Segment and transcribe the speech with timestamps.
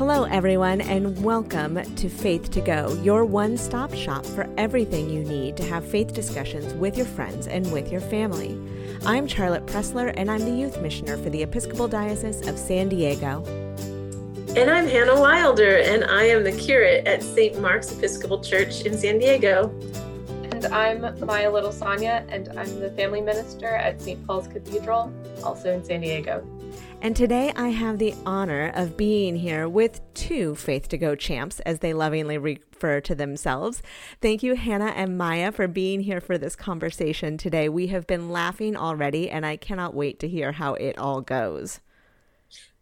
[0.00, 5.22] Hello, everyone, and welcome to Faith to Go, your one stop shop for everything you
[5.22, 8.58] need to have faith discussions with your friends and with your family.
[9.04, 13.44] I'm Charlotte Pressler, and I'm the youth missioner for the Episcopal Diocese of San Diego.
[14.56, 17.60] And I'm Hannah Wilder, and I am the curate at St.
[17.60, 19.68] Mark's Episcopal Church in San Diego.
[20.50, 24.26] And I'm Maya Little Sonia, and I'm the family minister at St.
[24.26, 25.12] Paul's Cathedral,
[25.44, 26.42] also in San Diego.
[27.02, 31.58] And today I have the honor of being here with two Faith to Go champs,
[31.60, 33.80] as they lovingly refer to themselves.
[34.20, 37.70] Thank you, Hannah and Maya, for being here for this conversation today.
[37.70, 41.80] We have been laughing already, and I cannot wait to hear how it all goes.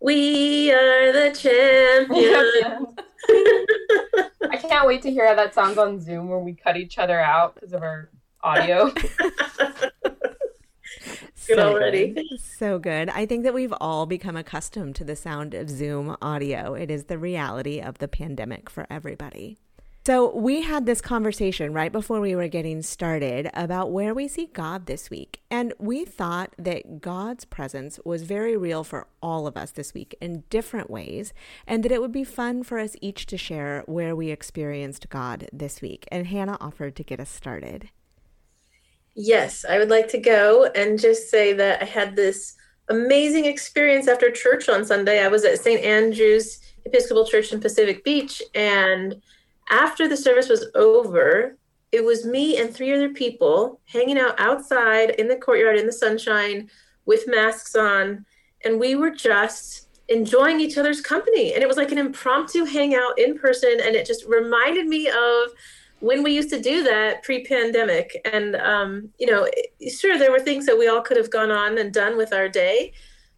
[0.01, 2.99] We are the champions.
[4.51, 7.21] I can't wait to hear how that sounds on Zoom where we cut each other
[7.21, 8.11] out because of our
[8.43, 8.93] audio.
[11.49, 12.09] good so already.
[12.09, 12.27] Good.
[12.59, 13.09] So good.
[13.11, 16.75] I think that we've all become accustomed to the sound of Zoom audio.
[16.75, 19.59] It is the reality of the pandemic for everybody.
[20.09, 24.47] So, we had this conversation right before we were getting started about where we see
[24.47, 25.43] God this week.
[25.51, 30.17] And we thought that God's presence was very real for all of us this week
[30.19, 31.35] in different ways,
[31.67, 35.47] and that it would be fun for us each to share where we experienced God
[35.53, 36.09] this week.
[36.11, 37.91] And Hannah offered to get us started.
[39.15, 42.55] Yes, I would like to go and just say that I had this
[42.89, 45.23] amazing experience after church on Sunday.
[45.23, 45.83] I was at St.
[45.83, 49.21] Andrew's Episcopal Church in Pacific Beach, and
[49.71, 51.57] after the service was over,
[51.93, 55.93] it was me and three other people hanging out outside in the courtyard in the
[55.93, 56.71] sunshine
[57.07, 58.25] with masks on,
[58.65, 61.55] and we were just enjoying each other's company.
[61.55, 65.51] And it was like an impromptu hangout in person, and it just reminded me of
[66.01, 69.49] when we used to do that pre-pandemic and um, you know
[69.91, 72.49] sure there were things that we all could have gone on and done with our
[72.49, 72.93] day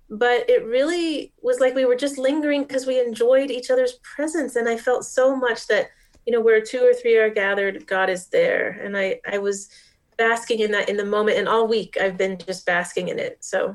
[0.09, 4.57] but it really was like we were just lingering because we enjoyed each other's presence
[4.57, 5.89] and i felt so much that
[6.27, 9.69] you know where two or three are gathered god is there and i i was
[10.17, 13.39] basking in that in the moment and all week i've been just basking in it
[13.41, 13.75] so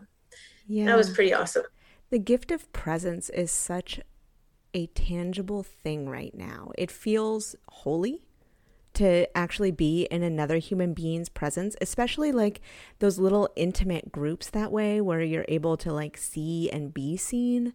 [0.68, 1.63] yeah that was pretty awesome.
[2.12, 4.00] The gift of presence is such
[4.74, 6.72] a tangible thing right now.
[6.78, 8.22] It feels holy
[8.95, 12.61] to actually be in another human being's presence, especially like
[13.00, 17.73] those little intimate groups that way where you're able to like see and be seen.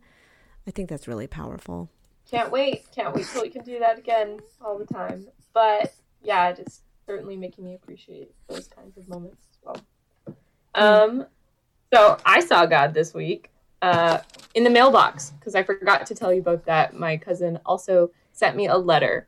[0.67, 1.91] I think that's really powerful.
[2.31, 2.87] Can't wait.
[2.95, 5.27] Can't wait till we can do that again all the time.
[5.53, 5.93] But
[6.23, 10.37] yeah, it's certainly making me appreciate those kinds of moments as well.
[10.75, 11.27] Um,
[11.93, 13.51] so I saw God this week
[13.83, 14.19] uh,
[14.55, 18.57] in the mailbox because I forgot to tell you both that my cousin also sent
[18.57, 19.27] me a letter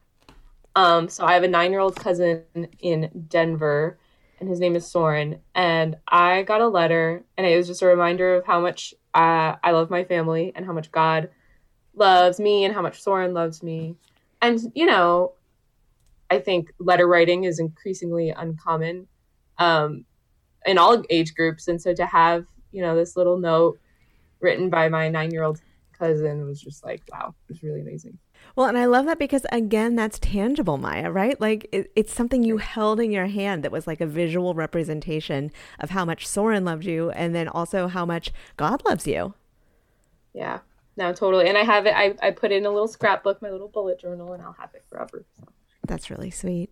[0.75, 2.45] um, so I have a nine year old cousin
[2.81, 3.99] in Denver,
[4.41, 5.41] and his name is Soren.
[5.55, 9.57] And I got a letter, and it was just a reminder of how much uh,
[9.63, 11.31] I love my family and how much God
[11.95, 13.97] loves me and how much Soren loves me.
[14.41, 15.35] And, you know,
[16.31, 19.07] I think letter writing is increasingly uncommon
[19.59, 20.07] um,
[20.65, 21.69] in all age groups.
[21.69, 23.79] And so to have, you know, this little note
[24.41, 25.61] written by my nine year old
[25.97, 28.19] cousin was just like, wow, it was really amazing.
[28.55, 31.41] Well, and I love that because again, that's tangible, Maya, right?
[31.41, 35.51] Like it, it's something you held in your hand that was like a visual representation
[35.81, 39.35] of how much Soren loved you, and then also how much God loves you.
[40.35, 40.61] Yeah,
[40.97, 41.49] no, totally.
[41.49, 41.95] And I have it.
[41.95, 44.85] I I put in a little scrapbook, my little bullet journal, and I'll have it
[44.89, 45.25] forever.
[45.39, 45.49] So.
[45.87, 46.71] That's really sweet.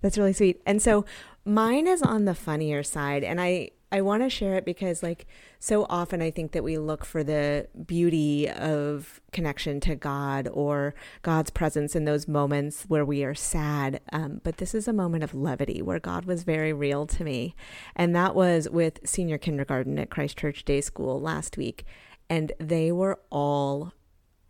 [0.00, 0.62] That's really sweet.
[0.64, 1.04] And so
[1.44, 5.26] mine is on the funnier side, and I I want to share it because, like,
[5.58, 10.94] so often I think that we look for the beauty of connection to God or
[11.22, 14.00] God's presence in those moments where we are sad.
[14.12, 17.56] Um, but this is a moment of levity where God was very real to me.
[17.96, 21.84] And that was with senior kindergarten at Christ Church Day School last week.
[22.28, 23.92] And they were all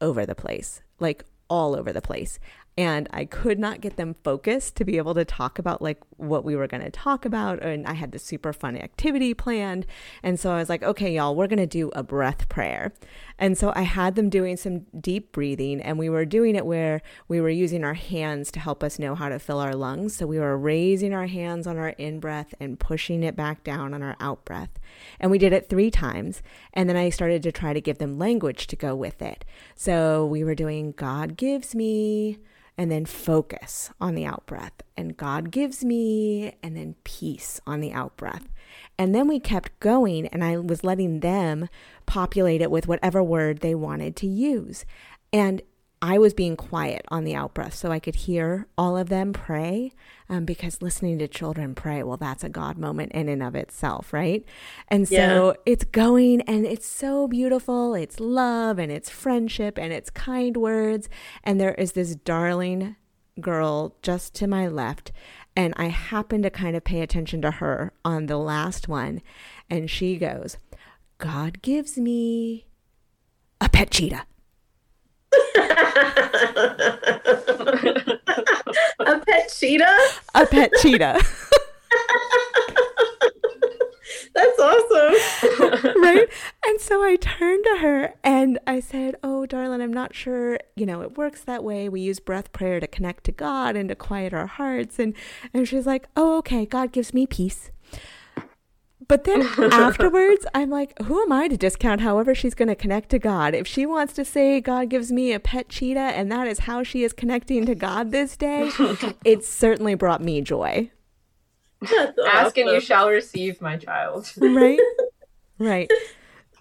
[0.02, 2.38] over the place, like all over the place
[2.78, 6.44] and I could not get them focused to be able to talk about like what
[6.44, 9.86] we were going to talk about and I had this super fun activity planned
[10.22, 12.92] and so I was like okay y'all we're going to do a breath prayer.
[13.38, 17.00] And so I had them doing some deep breathing and we were doing it where
[17.26, 20.14] we were using our hands to help us know how to fill our lungs.
[20.14, 23.94] So we were raising our hands on our in breath and pushing it back down
[23.94, 24.78] on our out breath
[25.18, 26.42] and we did it 3 times
[26.74, 29.44] and then I started to try to give them language to go with it.
[29.74, 32.38] So we were doing God gives me
[32.80, 34.72] and then focus on the out breath.
[34.96, 38.48] And God gives me, and then peace on the out breath.
[38.96, 41.68] And then we kept going, and I was letting them
[42.06, 44.86] populate it with whatever word they wanted to use.
[45.30, 45.60] And
[46.02, 49.34] I was being quiet on the out breath so I could hear all of them
[49.34, 49.92] pray
[50.30, 54.12] um, because listening to children pray, well, that's a God moment in and of itself,
[54.12, 54.42] right?
[54.88, 55.72] And so yeah.
[55.72, 57.94] it's going and it's so beautiful.
[57.94, 61.08] It's love and it's friendship and it's kind words.
[61.44, 62.96] And there is this darling
[63.38, 65.12] girl just to my left.
[65.54, 69.20] And I happen to kind of pay attention to her on the last one.
[69.68, 70.56] And she goes,
[71.18, 72.66] God gives me
[73.60, 74.24] a pet cheetah.
[79.00, 79.98] a pet cheetah?
[80.34, 81.20] A pet cheetah.
[84.34, 85.14] That's awesome.
[86.02, 86.28] right?
[86.64, 90.86] And so I turned to her and I said, Oh, darling, I'm not sure, you
[90.86, 91.88] know, it works that way.
[91.88, 94.98] We use breath prayer to connect to God and to quiet our hearts.
[94.98, 95.14] And,
[95.52, 96.64] and she's like, Oh, okay.
[96.66, 97.70] God gives me peace.
[99.10, 99.42] But then
[99.72, 103.56] afterwards, I'm like, who am I to discount however she's going to connect to God?
[103.56, 106.84] If she wants to say God gives me a pet cheetah and that is how
[106.84, 108.70] she is connecting to God this day,
[109.24, 110.92] it certainly brought me joy.
[112.24, 114.32] Ask and you shall receive, my child.
[114.38, 114.78] Right?
[115.58, 115.90] Right.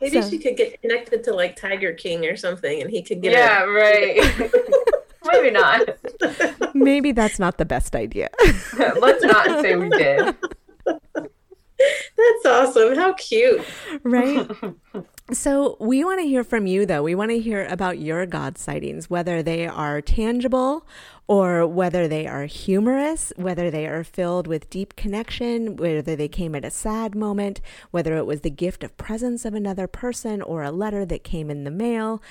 [0.02, 0.30] Maybe so.
[0.30, 3.64] she could get connected to like Tiger King or something and he could get Yeah,
[3.64, 4.52] right.
[5.26, 5.88] Maybe not.
[6.74, 8.28] Maybe that's not the best idea.
[8.78, 10.36] Let's not say we did.
[12.20, 12.96] That's awesome.
[12.96, 13.62] How cute.
[14.04, 14.50] Right?
[15.32, 17.04] so, we want to hear from you, though.
[17.04, 20.86] We want to hear about your God sightings, whether they are tangible
[21.28, 26.56] or whether they are humorous, whether they are filled with deep connection, whether they came
[26.56, 27.62] at a sad moment,
[27.92, 31.52] whether it was the gift of presence of another person or a letter that came
[31.52, 32.22] in the mail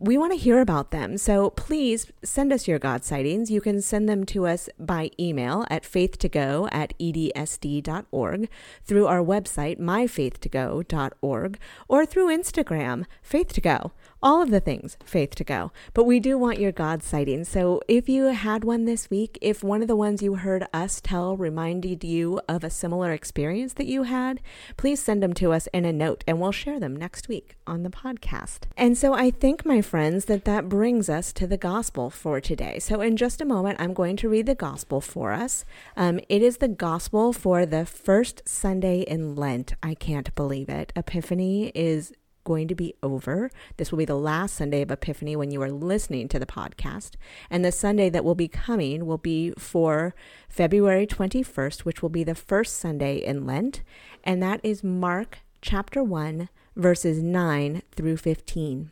[0.00, 1.18] we want to hear about them.
[1.18, 3.50] So please send us your God sightings.
[3.50, 8.48] You can send them to us by email at faith2go at edsd.org,
[8.84, 11.58] through our website, myfaith2go.org,
[11.88, 13.90] or through Instagram, faith2go
[14.22, 15.72] all of the things faith to go.
[15.94, 17.44] But we do want your God sighting.
[17.44, 21.00] So if you had one this week, if one of the ones you heard us
[21.00, 24.40] tell reminded you of a similar experience that you had,
[24.76, 27.82] please send them to us in a note and we'll share them next week on
[27.82, 28.60] the podcast.
[28.76, 32.78] And so I think, my friends, that that brings us to the gospel for today.
[32.78, 35.64] So in just a moment, I'm going to read the gospel for us.
[35.96, 39.74] Um, it is the gospel for the first Sunday in Lent.
[39.82, 40.92] I can't believe it.
[40.96, 42.12] Epiphany is
[42.48, 43.50] going to be over.
[43.76, 47.16] This will be the last Sunday of Epiphany when you are listening to the podcast.
[47.50, 50.14] And the Sunday that will be coming will be for
[50.48, 53.82] February 21st, which will be the first Sunday in Lent.
[54.24, 58.90] And that is Mark chapter 1, verses 9 through 15.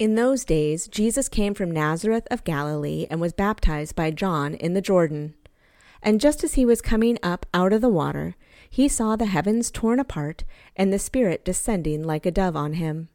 [0.00, 4.74] In those days, Jesus came from Nazareth of Galilee and was baptized by John in
[4.74, 5.34] the Jordan.
[6.02, 8.34] And just as he was coming up out of the water,
[8.70, 10.44] he saw the heavens torn apart
[10.76, 13.08] and the Spirit descending like a dove on him.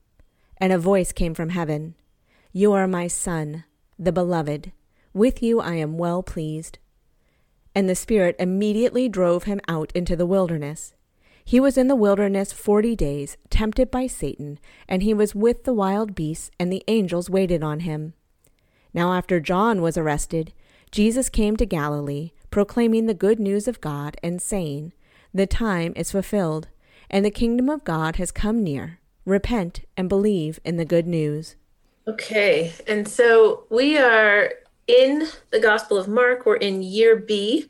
[0.57, 1.95] And a voice came from heaven
[2.51, 3.63] You are my Son,
[3.97, 4.73] the Beloved.
[5.13, 6.77] With you I am well pleased.
[7.73, 10.93] And the Spirit immediately drove him out into the wilderness.
[11.45, 14.59] He was in the wilderness forty days, tempted by Satan,
[14.89, 18.13] and he was with the wild beasts, and the angels waited on him.
[18.93, 20.53] Now, after John was arrested,
[20.89, 24.93] Jesus came to Galilee, proclaiming the good news of God, and saying,
[25.35, 26.69] the time is fulfilled,
[27.09, 28.99] and the kingdom of God has come near.
[29.25, 31.57] Repent and believe in the good news.
[32.07, 34.49] Okay, and so we are
[34.87, 36.45] in the Gospel of Mark.
[36.45, 37.69] We're in year B,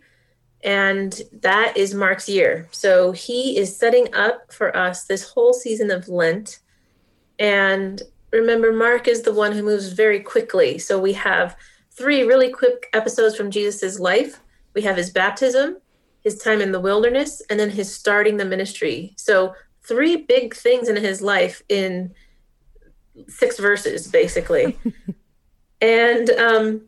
[0.64, 2.68] and that is Mark's year.
[2.70, 6.60] So he is setting up for us this whole season of Lent.
[7.40, 10.78] And remember, Mark is the one who moves very quickly.
[10.78, 11.58] So we have
[11.90, 14.40] three really quick episodes from Jesus' life.
[14.76, 15.78] We have his baptism,
[16.26, 19.14] his time in the wilderness, and then his starting the ministry.
[19.16, 19.56] So,
[19.88, 22.14] three big things in his life in
[23.30, 24.78] six verses, basically.
[25.82, 26.82] and um,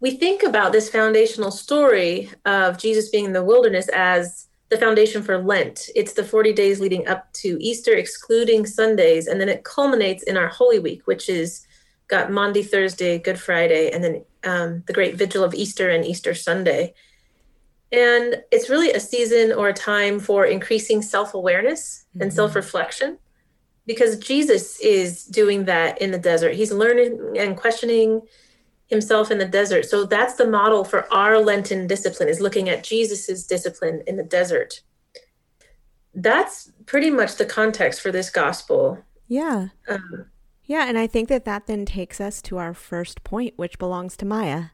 [0.00, 5.22] we think about this foundational story of Jesus being in the wilderness as the foundation
[5.22, 5.90] for Lent.
[5.94, 10.38] It's the 40 days leading up to Easter, excluding Sundays, and then it culminates in
[10.38, 11.66] our Holy Week, which is
[12.08, 16.34] got Maundy, Thursday, Good Friday, and then um, the great vigil of Easter and Easter
[16.34, 16.94] Sunday.
[17.90, 22.22] And it's really a season or a time for increasing self awareness mm-hmm.
[22.22, 23.18] and self reflection
[23.86, 26.54] because Jesus is doing that in the desert.
[26.54, 28.20] He's learning and questioning
[28.88, 29.86] himself in the desert.
[29.86, 34.22] So that's the model for our Lenten discipline is looking at Jesus's discipline in the
[34.22, 34.82] desert.
[36.14, 38.98] That's pretty much the context for this gospel.
[39.26, 39.68] Yeah.
[39.88, 40.26] Um,
[40.64, 44.16] yeah, and I think that that then takes us to our first point, which belongs
[44.18, 44.64] to Maya.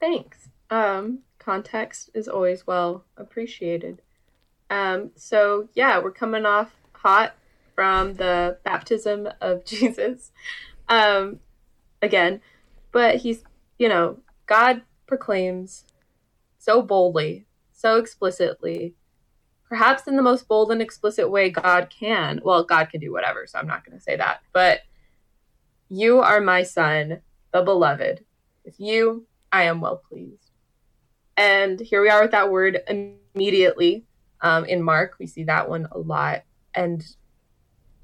[0.00, 0.48] Thanks.
[0.70, 4.02] Um, context is always well appreciated.
[4.68, 7.32] Um, so yeah, we're coming off hot
[7.74, 10.30] from the baptism of Jesus.
[10.90, 11.40] Um,
[12.02, 12.42] again,
[12.92, 13.44] but he's,
[13.78, 15.86] you know, God proclaims
[16.58, 18.94] so boldly, so explicitly,
[19.70, 22.42] perhaps in the most bold and explicit way God can.
[22.44, 24.42] Well, God can do whatever, so I'm not going to say that.
[24.52, 24.80] But
[25.88, 27.22] you are my son,
[27.54, 28.22] the beloved.
[28.66, 30.47] With you, I am well pleased.
[31.38, 34.04] And here we are with that word immediately.
[34.40, 36.42] Um, in Mark, we see that one a lot.
[36.74, 37.04] And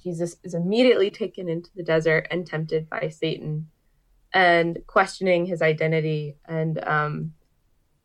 [0.03, 3.69] Jesus is immediately taken into the desert and tempted by Satan
[4.33, 7.33] and questioning his identity and um,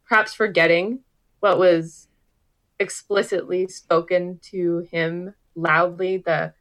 [0.08, 1.02] perhaps forgetting
[1.42, 2.08] what was
[2.80, 6.18] explicitly spoken to him loudly.
[6.18, 6.54] The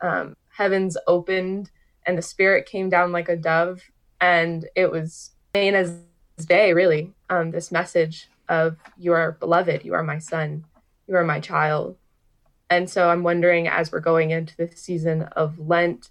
[0.00, 1.70] um, heavens opened
[2.06, 3.82] and the spirit came down like a dove,
[4.20, 5.98] and it was plain as
[6.44, 7.12] day, really.
[7.30, 10.64] Um, this message of you are beloved, you are my son,
[11.06, 11.96] you are my child.
[12.68, 16.10] And so I'm wondering as we're going into the season of Lent,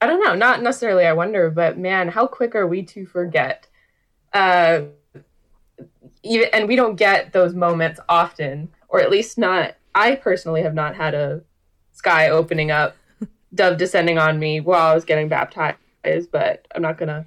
[0.00, 3.68] I don't know, not necessarily I wonder, but man, how quick are we to forget?
[4.32, 4.82] Uh,
[6.22, 9.76] even and we don't get those moments often, or at least not.
[9.94, 11.42] I personally have not had a
[11.92, 12.96] sky opening up,
[13.54, 15.78] dove descending on me while I was getting baptized.
[16.32, 17.26] But I'm not gonna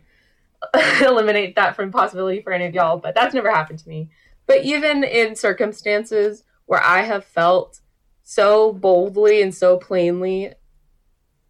[1.01, 2.97] eliminate that from possibility for any of y'all.
[2.97, 4.09] But that's never happened to me.
[4.45, 7.81] But even in circumstances where I have felt
[8.23, 10.53] so boldly and so plainly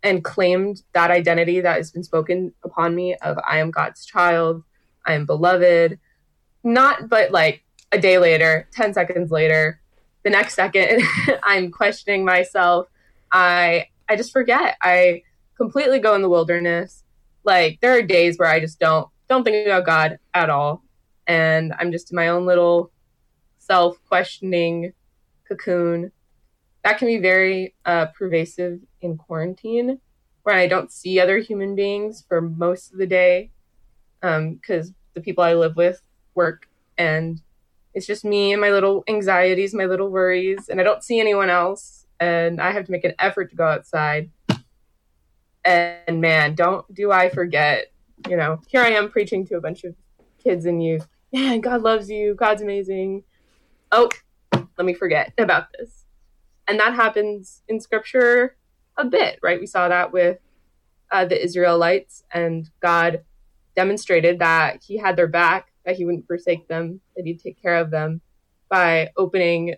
[0.04, 4.64] and claimed that identity that has been spoken upon me of I am God's child,
[5.06, 6.00] I am beloved,
[6.64, 9.82] not but like a day later, 10 seconds later,
[10.24, 11.02] the next second
[11.44, 12.88] I'm questioning myself.
[13.32, 14.78] I I just forget.
[14.82, 15.24] I
[15.56, 17.04] completely go in the wilderness.
[17.48, 20.84] Like there are days where I just don't don't think about God at all
[21.28, 22.92] and I'm just in my own little
[23.58, 24.94] self-questioning
[25.48, 26.12] cocoon.
[26.84, 30.00] That can be very uh, pervasive in quarantine,
[30.44, 33.52] where I don't see other human beings for most of the day,
[34.22, 36.02] because um, the people I live with
[36.36, 37.42] work and
[37.94, 41.50] it's just me and my little anxieties, my little worries, and I don't see anyone
[41.50, 42.06] else.
[42.20, 44.30] And I have to make an effort to go outside.
[45.68, 47.92] And man, don't do I forget,
[48.28, 49.94] you know, here I am preaching to a bunch of
[50.44, 51.08] kids and youth.
[51.34, 52.36] Man, God loves you.
[52.36, 53.24] God's amazing.
[53.92, 54.10] Oh,
[54.54, 56.06] let me forget about this.
[56.68, 58.56] And that happens in scripture
[58.98, 59.60] a bit, right?
[59.60, 60.40] We saw that with
[61.12, 63.24] uh, the Israelites, and God
[63.76, 67.78] demonstrated that He had their back that he wouldn't forsake them, that he'd take care
[67.78, 68.20] of them
[68.70, 69.74] by opening,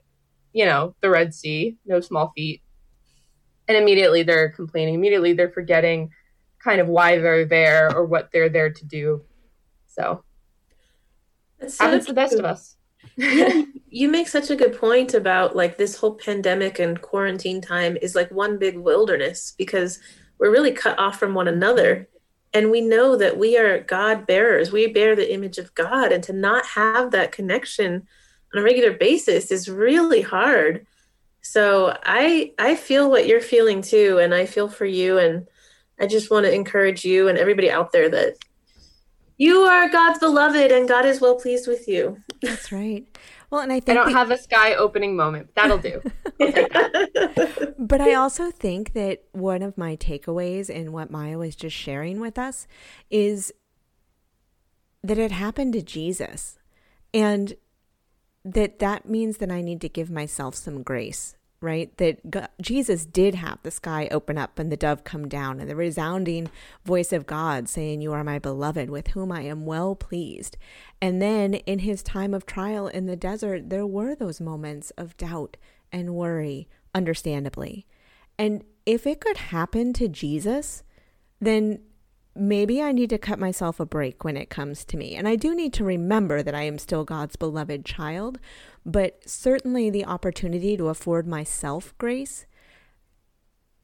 [0.54, 2.64] you know, the Red Sea, no small feat.
[3.70, 6.12] And immediately they're complaining, immediately they're forgetting
[6.62, 9.22] kind of why they're there or what they're there to do.
[9.88, 10.26] So
[11.60, 12.76] That's happens to the best of us.
[13.16, 17.98] yeah, you make such a good point about like this whole pandemic and quarantine time
[18.02, 20.00] is like one big wilderness because
[20.38, 22.10] we're really cut off from one another
[22.54, 24.72] and we know that we are God bearers.
[24.72, 26.12] We bear the image of God.
[26.12, 28.08] And to not have that connection
[28.54, 30.88] on a regular basis is really hard.
[31.50, 35.18] So I I feel what you're feeling too, and I feel for you.
[35.18, 35.48] And
[36.00, 38.36] I just want to encourage you and everybody out there that
[39.38, 42.22] you are God's beloved and God is well pleased with you.
[42.44, 43.04] That's right.
[43.50, 45.56] Well, and I think I don't have a sky opening moment.
[45.56, 46.04] That'll do.
[47.80, 52.20] but I also think that one of my takeaways in what Maya was just sharing
[52.20, 52.68] with us
[53.10, 53.52] is
[55.04, 56.60] that it happened to Jesus.
[57.12, 57.56] And
[58.46, 61.96] that that means that I need to give myself some grace right?
[61.98, 65.70] That God, Jesus did have the sky open up and the dove come down, and
[65.70, 66.50] the resounding
[66.86, 70.58] voice of God saying, You are my beloved, with whom I am well pleased.
[71.02, 75.18] And then in his time of trial in the desert, there were those moments of
[75.18, 75.58] doubt
[75.92, 77.86] and worry, understandably.
[78.38, 80.84] And if it could happen to Jesus,
[81.40, 81.80] then
[82.36, 85.16] maybe I need to cut myself a break when it comes to me.
[85.16, 88.40] And I do need to remember that I am still God's beloved child,
[88.86, 92.46] but certainly the opportunity to afford myself grace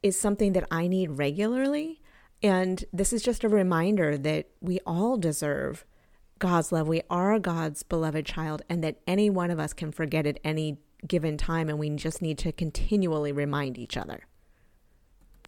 [0.02, 2.00] is something that I need regularly.
[2.42, 5.84] And this is just a reminder that we all deserve
[6.38, 6.86] God's love.
[6.86, 10.78] We are God's beloved child, and that any one of us can forget at any
[11.06, 14.26] given time, and we just need to continually remind each other.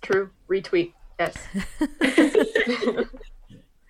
[0.00, 0.30] True.
[0.48, 0.94] Retweet.
[1.18, 1.36] Yes.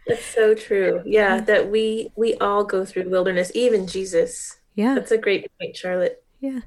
[0.07, 1.03] That's so true.
[1.05, 4.59] Yeah, that we we all go through wilderness, even Jesus.
[4.75, 4.95] Yeah.
[4.95, 6.25] That's a great point, Charlotte.
[6.41, 6.61] Yeah.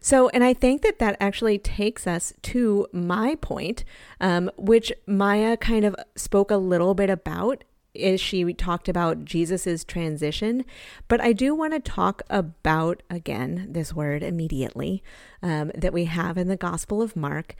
[0.00, 3.82] So, and I think that that actually takes us to my point,
[4.20, 9.82] um, which Maya kind of spoke a little bit about is she talked about Jesus's
[9.82, 10.64] transition,
[11.08, 15.02] but I do want to talk about again this word immediately
[15.42, 17.56] um, that we have in the Gospel of Mark,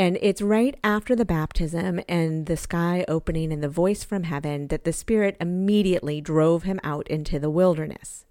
[0.00, 4.68] And it's right after the baptism and the sky opening and the voice from heaven
[4.68, 8.24] that the Spirit immediately drove him out into the wilderness.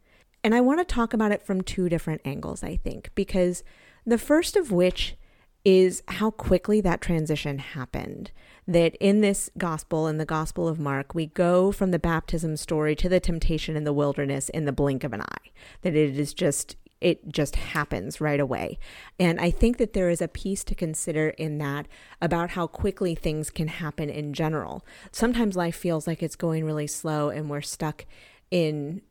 [0.44, 3.64] And I want to talk about it from two different angles, I think, because
[4.04, 5.16] the first of which
[5.64, 8.32] is how quickly that transition happened.
[8.68, 12.96] That in this gospel, in the Gospel of Mark, we go from the baptism story
[12.96, 15.52] to the temptation in the wilderness in the blink of an eye.
[15.84, 18.78] That it is just, it just happens right away.
[19.20, 21.88] And I think that there is a piece to consider in that
[22.22, 24.86] about how quickly things can happen in general.
[25.12, 28.06] Sometimes life feels like it's going really slow and we're stuck
[28.52, 29.02] in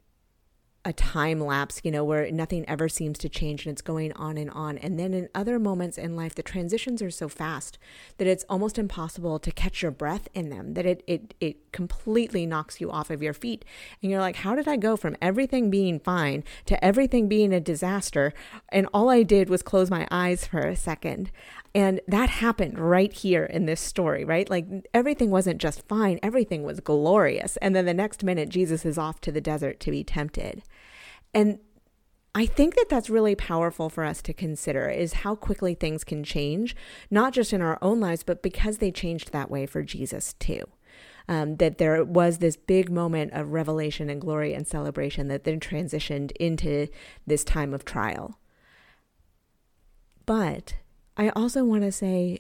[0.89, 4.39] a time lapse, you know, where nothing ever seems to change and it's going on
[4.39, 4.79] and on.
[4.79, 7.77] And then in other moments in life, the transitions are so fast
[8.17, 12.47] that it's almost impossible to catch your breath in them, that it, it, it completely
[12.47, 13.67] knocks you off of your feet.
[14.03, 17.61] And you're like, how did I go from everything being fine to everything being a
[17.61, 18.33] disaster?
[18.71, 21.31] And all I did was close my eyes for a second.
[21.75, 24.49] And that happened right here in this story, right?
[24.49, 27.59] Like everything wasn't just fine, everything was glorious.
[27.59, 30.63] And then the next minute, Jesus is off to the desert to be tempted.
[31.35, 31.59] And
[32.35, 36.23] I think that that's really powerful for us to consider is how quickly things can
[36.23, 36.77] change,
[37.11, 40.63] not just in our own lives, but because they changed that way for Jesus too.
[41.31, 45.61] Um, that there was this big moment of revelation and glory and celebration that then
[45.61, 46.89] transitioned into
[47.27, 48.39] this time of trial.
[50.25, 50.77] But
[51.19, 52.39] I also want to say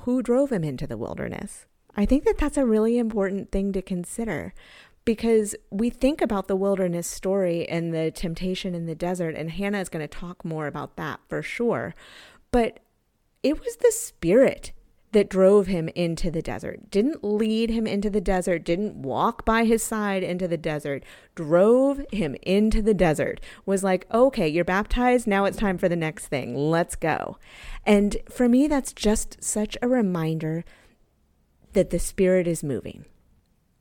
[0.00, 1.66] who drove him into the wilderness?
[1.96, 4.54] I think that that's a really important thing to consider
[5.04, 9.80] because we think about the wilderness story and the temptation in the desert, and Hannah
[9.80, 11.94] is going to talk more about that for sure.
[12.50, 12.80] But
[13.42, 14.72] it was the Spirit
[15.12, 19.64] that drove him into the desert, didn't lead him into the desert, didn't walk by
[19.64, 21.02] his side into the desert,
[21.34, 25.26] drove him into the desert, was like, okay, you're baptized.
[25.26, 26.54] Now it's time for the next thing.
[26.54, 27.38] Let's go.
[27.84, 30.64] And for me, that's just such a reminder
[31.72, 33.04] that the Spirit is moving.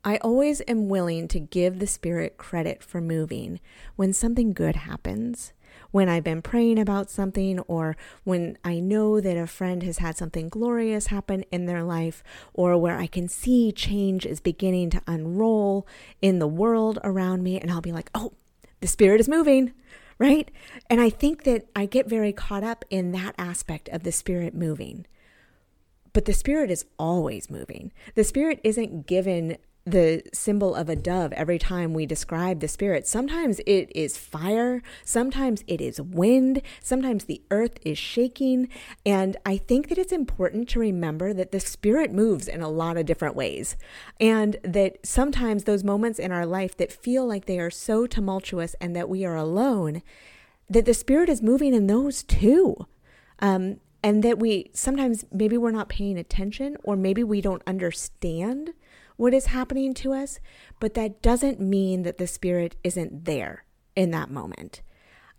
[0.04, 3.60] I always am willing to give the Spirit credit for moving
[3.96, 5.54] when something good happens
[5.92, 10.18] when I've been praying about something or when I know that a friend has had
[10.18, 15.02] something glorious happen in their life or where I can see change is beginning to
[15.08, 15.88] unroll
[16.22, 18.34] in the world around me and I'll be like, "Oh,
[18.82, 19.74] the spirit is moving."
[20.18, 20.52] Right?
[20.90, 24.54] And I think that I get very caught up in that aspect of the spirit
[24.54, 25.06] moving.
[26.12, 27.94] But the spirit is always moving.
[28.16, 33.08] The spirit isn't given the symbol of a dove every time we describe the spirit.
[33.08, 38.70] Sometimes it is fire, sometimes it is wind, sometimes the earth is shaking.
[39.06, 42.98] And I think that it's important to remember that the spirit moves in a lot
[42.98, 43.76] of different ways.
[44.20, 48.76] And that sometimes those moments in our life that feel like they are so tumultuous
[48.80, 50.02] and that we are alone,
[50.70, 52.86] that the spirit is moving in those too.
[53.40, 58.74] Um, and that we sometimes maybe we're not paying attention or maybe we don't understand
[59.20, 60.40] what is happening to us,
[60.80, 64.82] but that doesn't mean that the Spirit isn't there in that moment.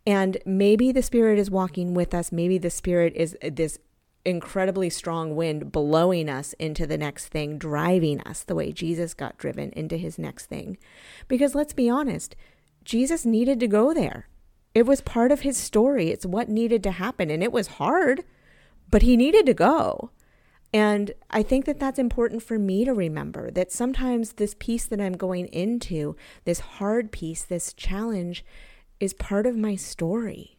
[0.06, 2.30] And maybe the Spirit is walking with us.
[2.30, 3.78] Maybe the Spirit is uh, this
[4.22, 9.38] incredibly strong wind blowing us into the next thing, driving us the way Jesus got
[9.38, 10.76] driven into his next thing.
[11.26, 12.36] Because let's be honest,
[12.84, 14.28] Jesus needed to go there.
[14.74, 16.10] It was part of his story.
[16.10, 17.30] It's what needed to happen.
[17.30, 18.24] And it was hard,
[18.90, 20.10] but he needed to go.
[20.72, 25.00] And I think that that's important for me to remember that sometimes this piece that
[25.00, 28.44] I'm going into, this hard piece, this challenge,
[29.00, 30.58] is part of my story.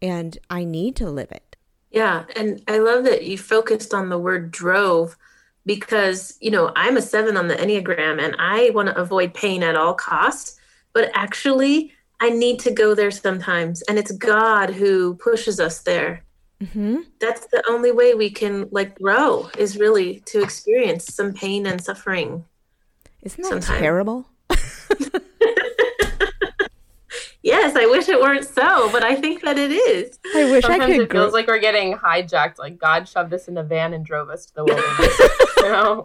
[0.00, 1.56] And I need to live it.
[1.90, 2.24] Yeah.
[2.36, 5.18] And I love that you focused on the word drove
[5.66, 9.62] because, you know, I'm a seven on the Enneagram and I want to avoid pain
[9.62, 10.58] at all costs.
[10.94, 13.82] But actually, I need to go there sometimes.
[13.82, 16.24] And it's God who pushes us there.
[16.62, 16.96] Mm-hmm.
[17.20, 21.82] That's the only way we can like grow is really to experience some pain and
[21.82, 22.44] suffering.
[23.22, 23.80] Isn't that sometime.
[23.80, 24.26] terrible?
[27.42, 30.18] yes, I wish it weren't so, but I think that it is.
[30.34, 31.00] I wish Sometimes I could.
[31.02, 32.58] It feels like we're getting hijacked.
[32.58, 35.18] Like God shoved us in a van and drove us to the wilderness.
[35.56, 36.04] you know,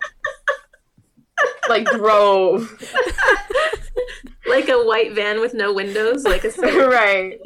[1.70, 2.82] like drove.
[4.48, 6.50] like a white van with no windows, like a
[6.88, 7.40] right.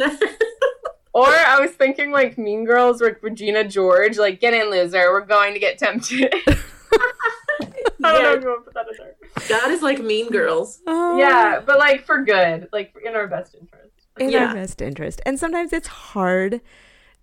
[1.13, 5.12] Or I was thinking like Mean Girls with Regina George, like get in, loser.
[5.12, 6.34] We're going to get tempted.
[8.02, 9.15] I don't know if you want to put that in there.
[9.60, 10.82] God is like Mean Girls.
[10.88, 11.17] Oh.
[11.17, 13.91] Yeah, but like for good, like in our best interest.
[14.19, 14.48] In yeah.
[14.48, 16.62] our best interest, and sometimes it's hard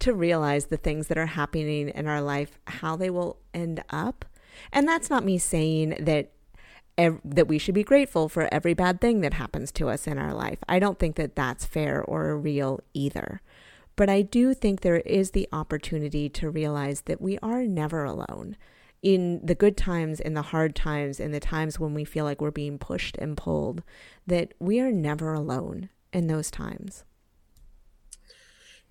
[0.01, 4.25] to realize the things that are happening in our life, how they will end up.
[4.73, 6.33] And that's not me saying that
[6.99, 10.19] ev- that we should be grateful for every bad thing that happens to us in
[10.19, 10.59] our life.
[10.69, 13.41] I don't think that that's fair or real either.
[13.97, 18.57] But I do think there is the opportunity to realize that we are never alone
[19.03, 22.41] in the good times, in the hard times, in the times when we feel like
[22.41, 23.83] we're being pushed and pulled,
[24.27, 27.05] that we are never alone in those times.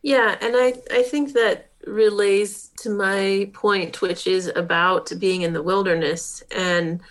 [0.02, 5.54] Yeah, and I, I think that relays to my point, which is about being in
[5.54, 6.44] the wilderness.
[6.56, 7.02] And,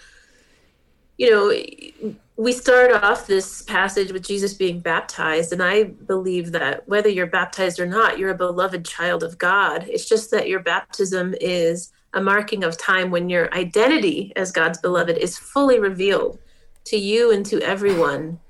[1.19, 6.87] you know, we start off this passage with Jesus being baptized, and I believe that
[6.89, 9.87] whether you're baptized or not, you're a beloved child of God.
[9.89, 14.79] It's just that your baptism is a marking of time when your identity as God's
[14.79, 16.39] beloved is fully revealed
[16.87, 18.41] to you and to everyone.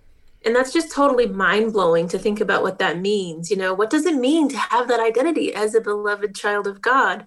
[0.46, 3.50] And that's just totally mind blowing to think about what that means.
[3.50, 6.82] You know, what does it mean to have that identity as a beloved child of
[6.82, 7.26] God?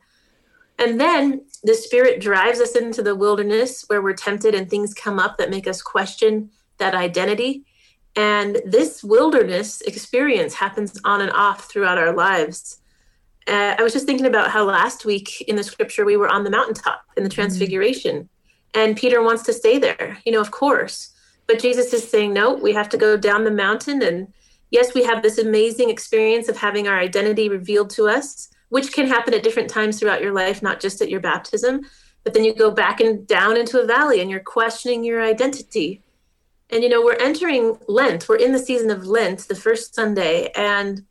[0.80, 5.20] And then the Spirit drives us into the wilderness where we're tempted and things come
[5.20, 7.64] up that make us question that identity.
[8.16, 12.80] And this wilderness experience happens on and off throughout our lives.
[13.48, 16.44] Uh, I was just thinking about how last week in the scripture we were on
[16.44, 17.36] the mountaintop in the mm-hmm.
[17.36, 18.80] transfiguration, mm-hmm.
[18.80, 21.14] and Peter wants to stay there, you know, of course.
[21.48, 24.02] But Jesus is saying, no, we have to go down the mountain.
[24.02, 24.34] And
[24.70, 29.08] yes, we have this amazing experience of having our identity revealed to us which can
[29.08, 31.82] happen at different times throughout your life, not just at your baptism.
[32.24, 36.02] But then you go back and down into a valley and you're questioning your identity.
[36.70, 38.28] And you know, we're entering Lent.
[38.28, 41.06] We're in the season of Lent, the first Sunday, and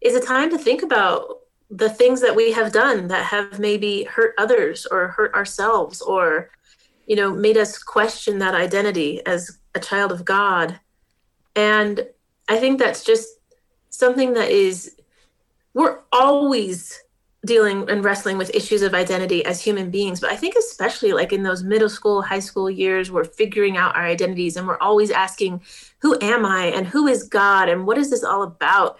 [0.00, 4.04] is a time to think about the things that we have done that have maybe
[4.04, 6.50] hurt others or hurt ourselves or
[7.06, 10.78] you know made us question that identity as a child of god
[11.56, 12.06] and
[12.48, 13.26] i think that's just
[13.88, 14.96] something that is
[15.74, 16.98] we're always
[17.44, 21.32] dealing and wrestling with issues of identity as human beings but i think especially like
[21.32, 25.10] in those middle school high school years we're figuring out our identities and we're always
[25.10, 25.60] asking
[25.98, 28.98] who am i and who is god and what is this all about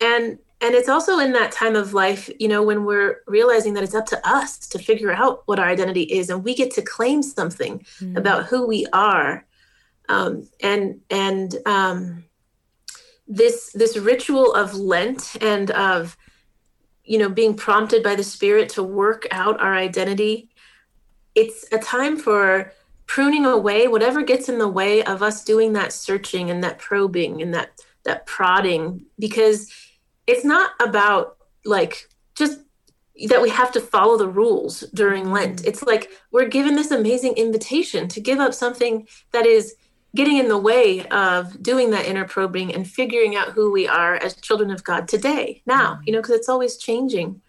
[0.00, 3.82] and and it's also in that time of life you know when we're realizing that
[3.82, 6.82] it's up to us to figure out what our identity is and we get to
[6.82, 8.16] claim something mm.
[8.18, 9.46] about who we are
[10.10, 12.24] um, and and um,
[13.28, 16.16] this this ritual of Lent and of
[17.04, 20.48] you know being prompted by the Spirit to work out our identity.
[21.34, 22.72] It's a time for
[23.06, 27.42] pruning away whatever gets in the way of us doing that searching and that probing
[27.42, 29.70] and that that prodding because
[30.26, 32.60] it's not about like just
[33.26, 35.66] that we have to follow the rules during Lent.
[35.66, 39.74] It's like we're given this amazing invitation to give up something that is
[40.18, 44.16] getting in the way of doing that inner probing and figuring out who we are
[44.16, 46.02] as children of God today, now, mm-hmm.
[46.06, 47.40] you know, because it's always changing.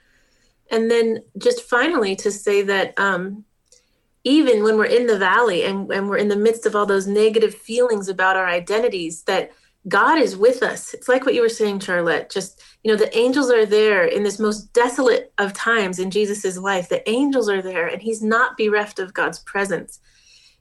[0.70, 3.44] And then just finally to say that um,
[4.24, 7.08] even when we're in the valley and, and we're in the midst of all those
[7.08, 9.52] negative feelings about our identities, that
[9.88, 10.94] God is with us.
[10.94, 12.30] It's like what you were saying, Charlotte.
[12.30, 16.60] Just, you know, the angels are there in this most desolate of times in Jesus's
[16.60, 16.88] life.
[16.88, 20.00] The angels are there and he's not bereft of God's presence.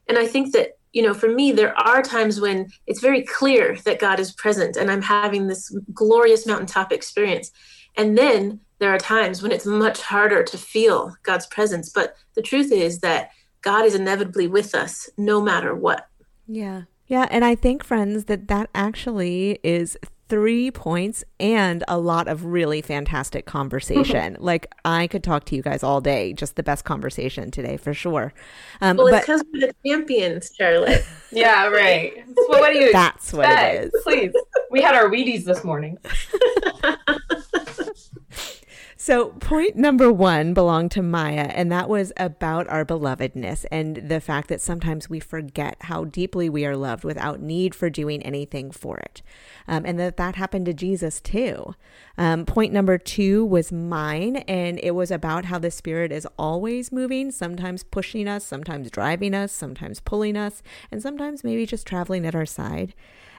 [0.07, 3.77] And I think that you know, for me, there are times when it's very clear
[3.85, 7.51] that God is present and I'm having this glorious mountaintop experience.
[7.95, 11.89] And then there are times when it's much harder to feel God's presence.
[11.89, 16.07] But the truth is that God is inevitably with us no matter what.
[16.47, 16.83] Yeah.
[17.07, 17.27] Yeah.
[17.29, 19.97] And I think, friends, that that actually is
[20.29, 24.37] three points and a lot of really fantastic conversation.
[24.39, 26.33] like I could talk to you guys all day.
[26.33, 28.33] Just the best conversation today for sure.
[28.79, 31.03] Um, well, it's because we're the champions, Charlotte.
[31.31, 32.13] yeah, right.
[32.47, 32.91] Well, what do you?
[32.93, 33.91] That's what it is.
[34.03, 34.31] Please,
[34.71, 35.97] we had our Wheaties this morning.
[39.01, 44.19] So, point number one belonged to Maya, and that was about our belovedness and the
[44.19, 48.71] fact that sometimes we forget how deeply we are loved without need for doing anything
[48.71, 49.21] for it.
[49.69, 51.75] Um, and that that happened to Jesus too.
[52.17, 56.91] Um, point number two was mine, and it was about how the Spirit is always
[56.91, 62.25] moving, sometimes pushing us, sometimes driving us, sometimes pulling us, and sometimes maybe just traveling
[62.25, 62.93] at our side.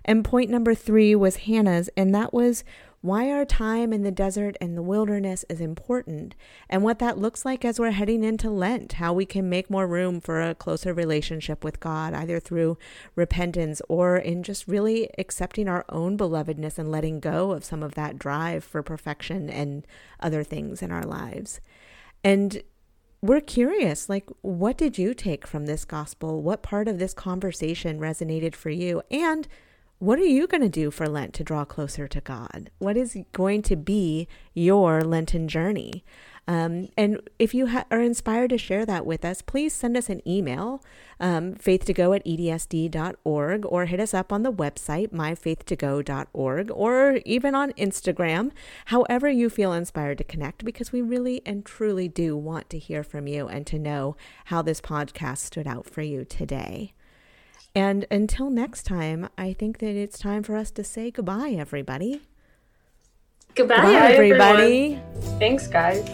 [0.06, 2.64] And point number three was Hannah's, and that was
[3.02, 6.34] why our time in the desert and the wilderness is important,
[6.68, 9.86] and what that looks like as we're heading into Lent, how we can make more
[9.86, 12.76] room for a closer relationship with God, either through
[13.14, 17.94] repentance or in just really accepting our own belovedness and letting go of some of
[17.94, 19.86] that drive for perfection and
[20.20, 21.60] other things in our lives.
[22.22, 22.62] And
[23.22, 28.00] we're curious like what did you take from this gospel what part of this conversation
[28.00, 29.46] resonated for you and
[30.00, 32.70] what are you going to do for Lent to draw closer to God?
[32.78, 36.02] What is going to be your Lenten journey?
[36.48, 40.08] Um, and if you ha- are inspired to share that with us, please send us
[40.08, 40.82] an email,
[41.20, 47.72] um, faith2go at edsd.org, or hit us up on the website, myfaith2go.org, or even on
[47.72, 48.52] Instagram,
[48.86, 53.04] however you feel inspired to connect, because we really and truly do want to hear
[53.04, 56.94] from you and to know how this podcast stood out for you today.
[57.74, 62.22] And until next time, I think that it's time for us to say goodbye, everybody.
[63.54, 65.02] Goodbye, Goodbye, everybody.
[65.38, 66.08] Thanks, guys.